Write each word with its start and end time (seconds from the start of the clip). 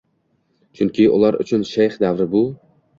Chunki 0.79 1.07
ular 1.19 1.39
uchun 1.47 1.69
“shayx 1.77 2.05
davri” 2.05 2.33
bu 2.37 2.47